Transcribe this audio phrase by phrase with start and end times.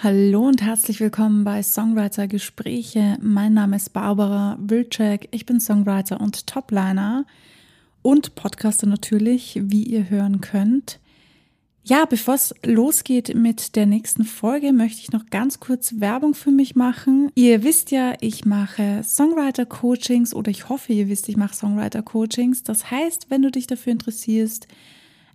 [0.00, 3.18] Hallo und herzlich willkommen bei Songwriter Gespräche.
[3.20, 5.26] Mein Name ist Barbara Wilczek.
[5.32, 7.26] Ich bin Songwriter und Topliner
[8.02, 11.00] und Podcaster natürlich, wie ihr hören könnt.
[11.82, 16.52] Ja, bevor es losgeht mit der nächsten Folge, möchte ich noch ganz kurz Werbung für
[16.52, 17.32] mich machen.
[17.34, 22.62] Ihr wisst ja, ich mache Songwriter-Coachings oder ich hoffe, ihr wisst, ich mache Songwriter-Coachings.
[22.62, 24.68] Das heißt, wenn du dich dafür interessierst,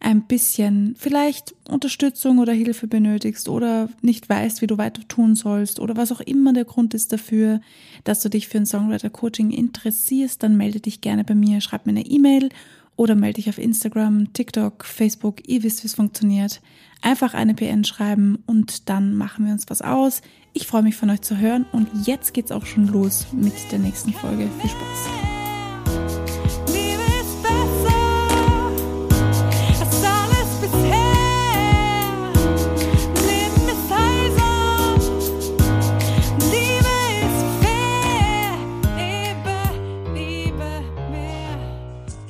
[0.04, 5.80] ein bisschen vielleicht Unterstützung oder Hilfe benötigst oder nicht weißt, wie du weiter tun sollst
[5.80, 7.62] oder was auch immer der Grund ist dafür,
[8.04, 11.86] dass du dich für ein Songwriter Coaching interessierst, dann melde dich gerne bei mir, schreib
[11.86, 12.50] mir eine E-Mail
[12.96, 16.62] oder melde dich auf Instagram, TikTok, Facebook, ihr wisst, wie es funktioniert.
[17.02, 20.22] Einfach eine PN schreiben und dann machen wir uns was aus.
[20.54, 23.80] Ich freue mich von euch zu hören und jetzt geht's auch schon los mit der
[23.80, 24.50] nächsten Folge.
[24.62, 25.33] Viel Spaß!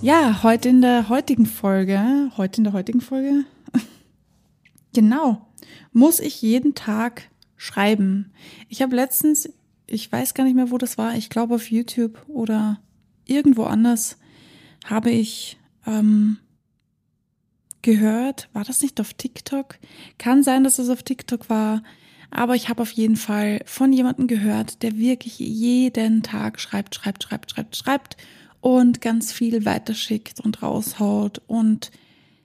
[0.03, 3.45] Ja, heute in der heutigen Folge, heute in der heutigen Folge,
[4.93, 5.47] genau,
[5.93, 8.33] muss ich jeden Tag schreiben.
[8.67, 9.49] Ich habe letztens,
[9.87, 12.81] ich weiß gar nicht mehr, wo das war, ich glaube auf YouTube oder
[13.23, 14.17] irgendwo anders,
[14.83, 16.37] habe ich ähm,
[17.81, 19.79] gehört, war das nicht auf TikTok?
[20.17, 21.81] Kann sein, dass es auf TikTok war,
[22.29, 27.23] aber ich habe auf jeden Fall von jemandem gehört, der wirklich jeden Tag schreibt, schreibt,
[27.23, 28.17] schreibt, schreibt, schreibt
[28.63, 31.41] und ganz viel weiterschickt und raushaut.
[31.47, 31.91] Und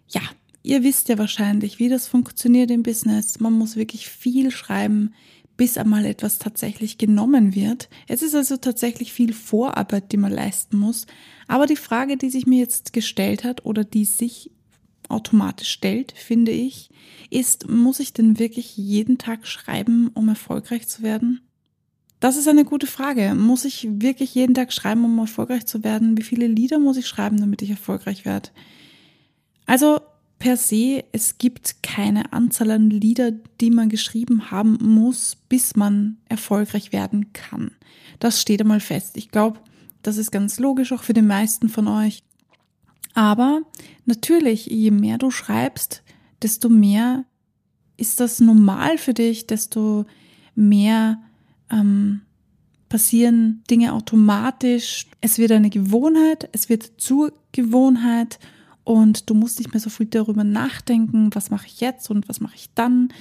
[0.09, 0.21] ja,
[0.65, 3.39] ihr wisst ja wahrscheinlich, wie das funktioniert im Business.
[3.39, 5.15] Man muss wirklich viel schreiben,
[5.57, 7.89] bis einmal etwas tatsächlich genommen wird.
[8.09, 11.07] Es ist also tatsächlich viel Vorarbeit, die man leisten muss.
[11.47, 14.51] Aber die Frage, die sich mir jetzt gestellt hat oder die sich
[15.09, 16.91] automatisch stellt, finde ich,
[17.31, 21.48] ist, muss ich denn wirklich jeden Tag schreiben, um erfolgreich zu werden?
[22.21, 23.35] Das ist eine gute Frage.
[23.35, 26.19] Muss ich wirklich jeden Tag schreiben, um erfolgreich zu werden?
[26.19, 28.51] Wie viele Lieder muss ich schreiben, damit ich erfolgreich werde?
[29.67, 30.01] Also
[30.39, 36.17] per se, es gibt keine Anzahl an Lieder, die man geschrieben haben muss, bis man
[36.29, 37.73] erfolgreich werden kann.
[38.19, 39.17] Das steht einmal fest.
[39.17, 39.61] Ich glaube,
[40.03, 42.23] das ist ganz logisch auch für die meisten von euch.
[43.15, 43.63] Aber
[44.07, 46.03] natürlich, je mehr du schreibst,
[46.43, 47.25] desto mehr
[47.97, 50.07] ist das normal für dich, desto
[50.55, 51.21] mehr
[51.71, 52.23] ähm,
[52.89, 55.07] passieren Dinge automatisch.
[55.21, 58.39] Es wird eine Gewohnheit, es wird zur Gewohnheit
[58.85, 62.41] und du musst nicht mehr so viel darüber nachdenken, was mache ich jetzt und was
[62.41, 63.13] mache ich dann.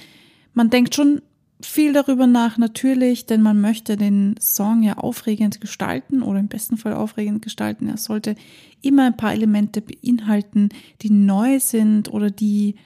[0.54, 1.20] Man denkt schon
[1.60, 6.76] viel darüber nach, natürlich, denn man möchte den Song ja aufregend gestalten oder im besten
[6.76, 7.88] Fall aufregend gestalten.
[7.88, 8.36] Er sollte
[8.80, 10.68] immer ein paar Elemente beinhalten,
[11.02, 12.76] die neu sind oder die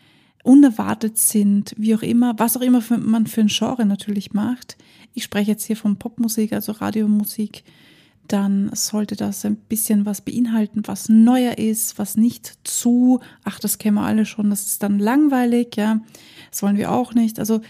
[0.42, 4.76] unerwartet sind, wie auch immer, was auch immer man für ein Genre natürlich macht.
[5.14, 7.64] Ich spreche jetzt hier von Popmusik, also Radiomusik.
[8.28, 13.78] Dann sollte das ein bisschen was beinhalten, was neuer ist, was nicht zu, ach, das
[13.78, 16.00] kennen wir alle schon, das ist dann langweilig, ja.
[16.50, 17.38] Das wollen wir auch nicht.
[17.38, 17.60] Also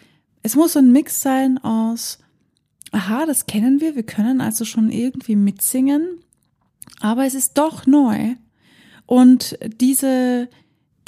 [0.43, 2.19] es muss ein Mix sein aus,
[2.91, 6.07] aha, das kennen wir, wir können also schon irgendwie mitsingen,
[7.01, 8.37] aber es ist doch neu.
[9.07, 10.49] Und diese,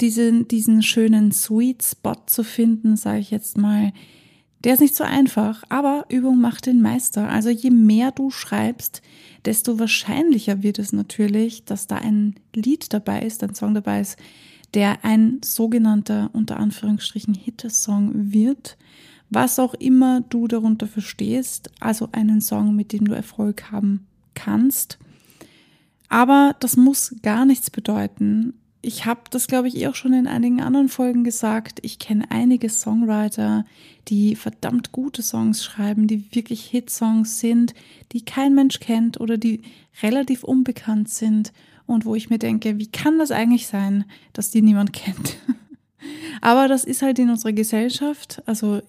[0.01, 3.93] diesen, diesen schönen Sweet Spot zu finden, sage ich jetzt mal,
[4.63, 7.29] der ist nicht so einfach, aber Übung macht den Meister.
[7.29, 9.03] Also je mehr du schreibst,
[9.45, 14.17] desto wahrscheinlicher wird es natürlich, dass da ein Lied dabei ist, ein Song dabei ist,
[14.73, 18.75] der ein sogenannter unter Anführungsstrichen Hit-Song wird.
[19.29, 24.97] Was auch immer du darunter verstehst, also einen Song, mit dem du Erfolg haben kannst.
[26.09, 28.53] Aber das muss gar nichts bedeuten
[28.85, 31.79] ich habe das, glaube ich, eh auch schon in einigen anderen Folgen gesagt.
[31.81, 33.65] Ich kenne einige Songwriter,
[34.07, 37.73] die verdammt gute Songs schreiben, die wirklich Hitsongs sind,
[38.11, 39.61] die kein Mensch kennt oder die
[40.03, 41.51] relativ unbekannt sind
[41.87, 45.37] und wo ich mir denke, wie kann das eigentlich sein, dass die niemand kennt?
[46.41, 48.81] Aber das ist halt in unserer Gesellschaft, also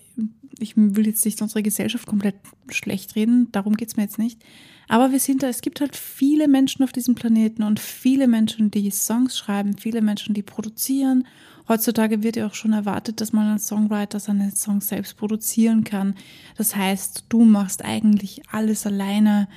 [0.59, 2.37] ich will jetzt nicht unsere Gesellschaft komplett
[2.69, 4.43] schlecht reden, darum geht's mir jetzt nicht.
[4.89, 8.71] Aber wir sind da, es gibt halt viele Menschen auf diesem Planeten und viele Menschen,
[8.71, 11.27] die Songs schreiben, viele Menschen, die produzieren.
[11.69, 16.15] Heutzutage wird ja auch schon erwartet, dass man als Songwriter seine Songs selbst produzieren kann.
[16.57, 19.49] Das heißt, du machst eigentlich alles alleine.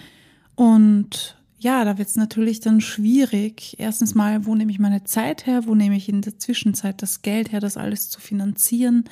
[0.55, 3.75] Und ja, da wird es natürlich dann schwierig.
[3.77, 5.67] Erstens mal, wo nehme ich meine Zeit her?
[5.67, 9.03] Wo nehme ich in der Zwischenzeit das Geld her, das alles zu finanzieren?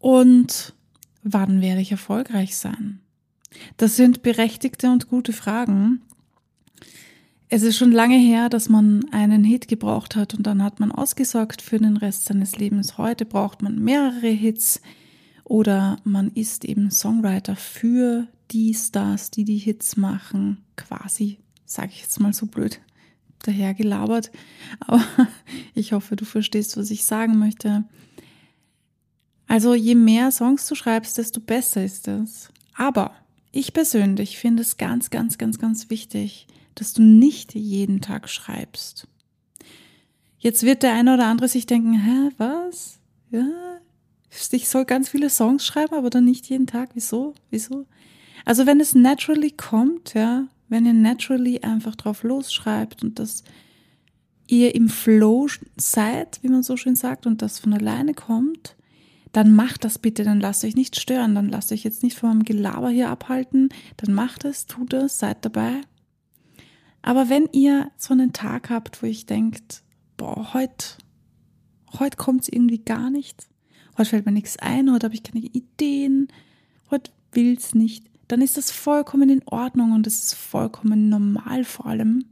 [0.00, 0.74] Und
[1.22, 3.00] wann werde ich erfolgreich sein?
[3.76, 6.02] Das sind berechtigte und gute Fragen.
[7.48, 10.92] Es ist schon lange her, dass man einen Hit gebraucht hat und dann hat man
[10.92, 12.98] ausgesorgt für den Rest seines Lebens.
[12.98, 14.82] Heute braucht man mehrere Hits
[15.44, 22.02] oder man ist eben Songwriter für die Stars, die die Hits machen, quasi, sage ich
[22.02, 22.80] jetzt mal so blöd
[23.42, 24.30] daher gelabert,
[24.80, 25.04] aber
[25.74, 27.84] ich hoffe, du verstehst, was ich sagen möchte.
[29.46, 32.50] Also je mehr Songs du schreibst, desto besser ist es.
[32.74, 33.12] Aber
[33.52, 39.08] ich persönlich finde es ganz, ganz, ganz, ganz wichtig, dass du nicht jeden Tag schreibst.
[40.38, 42.98] Jetzt wird der eine oder andere sich denken, hä, was?
[43.30, 43.80] Ja,
[44.30, 46.90] ich soll ganz viele Songs schreiben, aber dann nicht jeden Tag.
[46.94, 47.34] Wieso?
[47.50, 47.86] Wieso?
[48.44, 53.42] Also wenn es naturally kommt, ja, wenn ihr naturally einfach drauf losschreibt und dass
[54.46, 58.76] ihr im Flow seid, wie man so schön sagt, und das von alleine kommt,
[59.32, 62.30] dann macht das bitte, dann lasst euch nicht stören, dann lasst euch jetzt nicht von
[62.30, 65.80] meinem Gelaber hier abhalten, dann macht es, tut es, seid dabei.
[67.02, 69.82] Aber wenn ihr so einen Tag habt, wo ich denkt,
[70.16, 70.86] boah, heute,
[71.98, 73.48] heute kommt es irgendwie gar nicht,
[73.96, 76.28] heute fällt mir nichts ein, heute habe ich keine Ideen,
[76.90, 81.64] heute will es nicht, dann ist das vollkommen in Ordnung und es ist vollkommen normal
[81.64, 82.24] vor allem.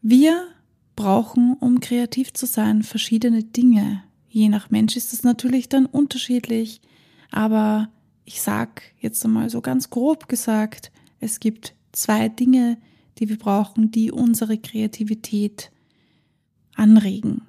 [0.00, 0.46] Wir
[0.94, 4.02] brauchen, um kreativ zu sein, verschiedene Dinge.
[4.36, 6.82] Je nach Mensch ist es natürlich dann unterschiedlich,
[7.30, 7.88] aber
[8.26, 12.76] ich sag jetzt einmal so ganz grob gesagt, es gibt zwei Dinge,
[13.16, 15.70] die wir brauchen, die unsere Kreativität
[16.74, 17.46] anregen.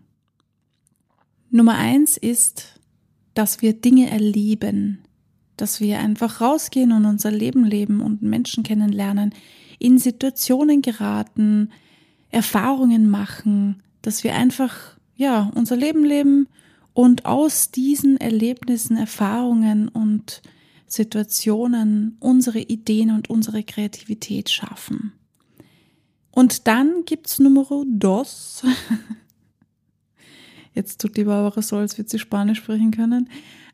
[1.49, 2.79] Nummer eins ist,
[3.33, 4.99] dass wir Dinge erleben,
[5.57, 9.35] dass wir einfach rausgehen und unser Leben leben und Menschen kennenlernen,
[9.77, 11.69] in Situationen geraten,
[12.29, 16.47] Erfahrungen machen, dass wir einfach, ja, unser Leben leben
[16.97, 20.41] und aus diesen Erlebnissen, Erfahrungen und
[20.87, 25.13] Situationen unsere Ideen und unsere Kreativität schaffen.
[26.31, 28.63] Und dann gibt's Numero dos.
[30.73, 33.29] Jetzt tut die Barbara so, als würde sie Spanisch sprechen können.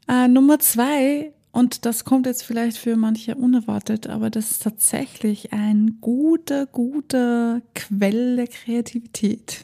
[0.09, 5.53] Äh, Nummer zwei und das kommt jetzt vielleicht für manche unerwartet, aber das ist tatsächlich
[5.53, 9.63] ein guter, guter Quell der Kreativität.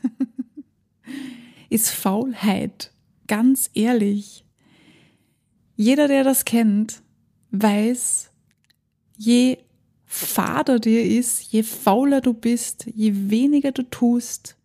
[1.70, 2.94] ist Faulheit.
[3.30, 4.44] Ganz ehrlich.
[5.76, 7.04] Jeder, der das kennt,
[7.52, 8.32] weiß,
[9.18, 9.60] je
[10.06, 14.58] fader dir ist, je fauler du bist, je weniger du tust,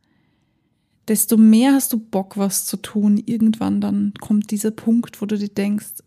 [1.09, 3.23] desto mehr hast du Bock, was zu tun.
[3.27, 6.03] Irgendwann dann kommt dieser Punkt, wo du dir denkst,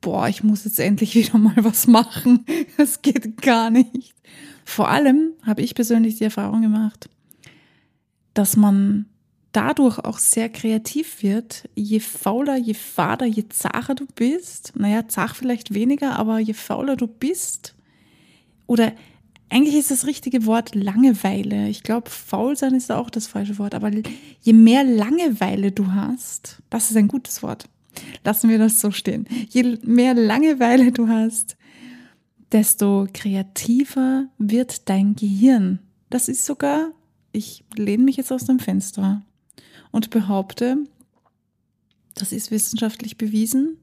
[0.00, 2.46] boah, ich muss jetzt endlich wieder mal was machen.
[2.78, 4.14] Das geht gar nicht.
[4.64, 7.10] Vor allem habe ich persönlich die Erfahrung gemacht,
[8.32, 9.04] dass man
[9.54, 11.68] dadurch auch sehr kreativ wird.
[11.74, 16.96] Je fauler, je fader, je zacher du bist, naja, zach vielleicht weniger, aber je fauler
[16.96, 17.74] du bist,
[18.66, 18.92] oder
[19.50, 21.68] eigentlich ist das richtige Wort Langeweile.
[21.68, 23.90] Ich glaube, faul sein ist auch das falsche Wort, aber
[24.40, 27.68] je mehr Langeweile du hast, das ist ein gutes Wort
[28.24, 29.26] Lassen wir das so stehen.
[29.50, 31.56] Je mehr Langeweile du hast,
[32.52, 35.80] desto kreativer wird dein Gehirn.
[36.10, 36.90] Das ist sogar,
[37.32, 39.22] ich lehne mich jetzt aus dem Fenster
[39.94, 40.76] und behaupte,
[42.16, 43.78] das ist wissenschaftlich bewiesen,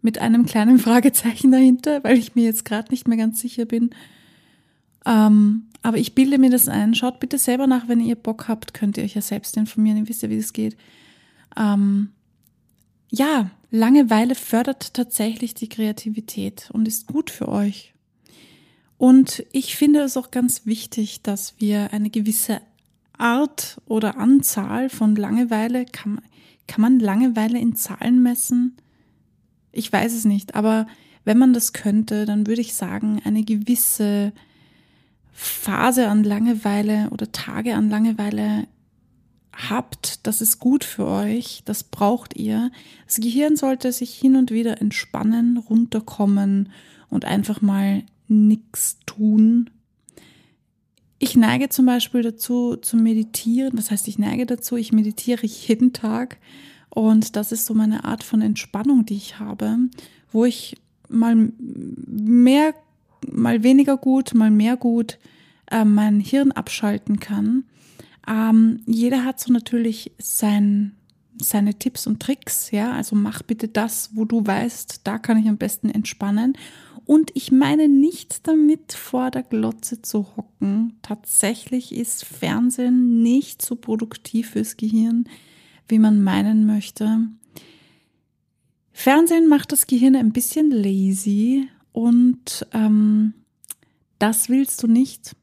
[0.00, 3.90] mit einem kleinen Fragezeichen dahinter, weil ich mir jetzt gerade nicht mehr ganz sicher bin.
[5.04, 6.94] Ähm, aber ich bilde mir das ein.
[6.94, 10.08] Schaut bitte selber nach, wenn ihr Bock habt, könnt ihr euch ja selbst informieren, ihr
[10.08, 10.78] wisst ja, wie es geht.
[11.58, 12.08] Ähm,
[13.10, 17.92] ja, Langeweile fördert tatsächlich die Kreativität und ist gut für euch.
[18.96, 22.62] Und ich finde es auch ganz wichtig, dass wir eine gewisse
[23.18, 26.20] Art oder Anzahl von Langeweile, kann,
[26.66, 28.76] kann man Langeweile in Zahlen messen?
[29.72, 30.86] Ich weiß es nicht, aber
[31.24, 34.32] wenn man das könnte, dann würde ich sagen, eine gewisse
[35.32, 38.66] Phase an Langeweile oder Tage an Langeweile
[39.52, 42.70] habt, das ist gut für euch, das braucht ihr.
[43.06, 46.70] Das Gehirn sollte sich hin und wieder entspannen, runterkommen
[47.08, 49.70] und einfach mal nichts tun.
[51.18, 53.76] Ich neige zum Beispiel dazu zu meditieren.
[53.76, 56.38] Das heißt, ich neige dazu, ich meditiere jeden Tag.
[56.90, 59.78] Und das ist so meine Art von Entspannung, die ich habe,
[60.30, 60.76] wo ich
[61.08, 62.74] mal mehr,
[63.30, 65.18] mal weniger gut, mal mehr gut
[65.70, 67.64] äh, mein Hirn abschalten kann
[68.26, 70.92] ähm, jeder hat so natürlich sein,
[71.40, 72.92] seine Tipps und Tricks, ja.
[72.92, 76.56] Also mach bitte das, wo du weißt, da kann ich am besten entspannen.
[77.06, 80.98] Und ich meine nicht damit vor der Glotze zu hocken.
[81.02, 85.28] Tatsächlich ist Fernsehen nicht so produktiv fürs Gehirn,
[85.86, 87.28] wie man meinen möchte.
[88.92, 93.34] Fernsehen macht das Gehirn ein bisschen lazy und ähm,
[94.18, 95.36] das willst du nicht,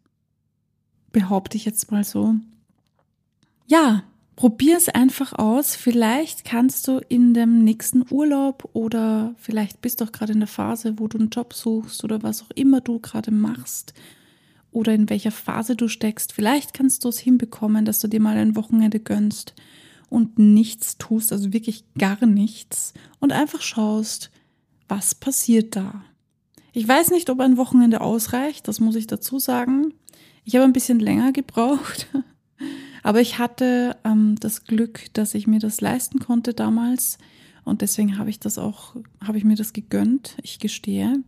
[1.12, 2.36] behaupte ich jetzt mal so.
[3.68, 4.04] Ja,
[4.42, 5.76] Probier es einfach aus.
[5.76, 10.48] Vielleicht kannst du in dem nächsten Urlaub oder vielleicht bist du auch gerade in der
[10.48, 13.94] Phase, wo du einen Job suchst oder was auch immer du gerade machst
[14.72, 16.34] oder in welcher Phase du steckst.
[16.34, 19.54] Vielleicht kannst du es hinbekommen, dass du dir mal ein Wochenende gönnst
[20.10, 24.32] und nichts tust, also wirklich gar nichts und einfach schaust,
[24.88, 26.04] was passiert da.
[26.74, 29.94] Ich weiß nicht, ob ein Wochenende ausreicht, das muss ich dazu sagen.
[30.46, 32.08] Ich habe ein bisschen länger gebraucht,
[33.04, 37.18] aber ich hatte ähm, das Glück, dass ich mir das leisten konnte damals
[37.64, 41.24] und deswegen habe ich das auch, habe ich mir das gegönnt, ich gestehe.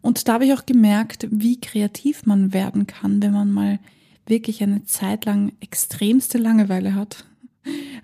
[0.00, 3.80] Und da habe ich auch gemerkt, wie kreativ man werden kann, wenn man mal
[4.26, 7.24] wirklich eine Zeit lang extremste Langeweile hat.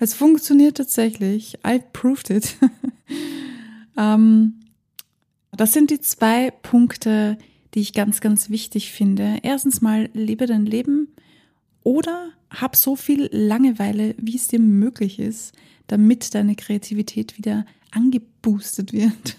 [0.00, 1.58] Es funktioniert tatsächlich.
[1.66, 2.56] I proved it.
[3.96, 4.54] ähm,
[5.52, 7.38] das sind die zwei Punkte,
[7.74, 9.38] die ich ganz, ganz wichtig finde.
[9.42, 11.08] Erstens mal, lebe dein Leben
[11.84, 15.52] oder hab so viel Langeweile, wie es dir möglich ist,
[15.86, 19.38] damit deine Kreativität wieder angeboostet wird.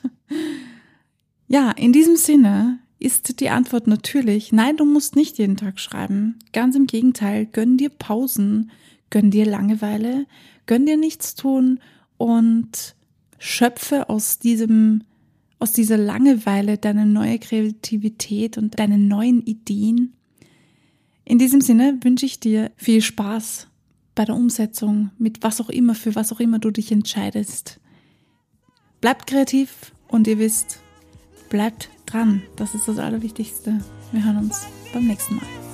[1.47, 6.39] Ja, in diesem Sinne ist die Antwort natürlich, nein, du musst nicht jeden Tag schreiben.
[6.53, 8.71] Ganz im Gegenteil, gönn dir Pausen,
[9.09, 10.25] gönn dir Langeweile,
[10.65, 11.79] gönn dir nichts tun
[12.17, 12.95] und
[13.37, 15.03] schöpfe aus diesem
[15.59, 20.13] aus dieser Langeweile deine neue Kreativität und deine neuen Ideen.
[21.25, 23.67] In diesem Sinne wünsche ich dir viel Spaß
[24.15, 27.79] bei der Umsetzung mit was auch immer, für was auch immer du dich entscheidest.
[29.01, 30.79] Bleibt kreativ und ihr wisst,
[31.49, 32.43] bleibt dran.
[32.55, 33.79] Das ist das Allerwichtigste.
[34.11, 35.72] Wir hören uns beim nächsten Mal.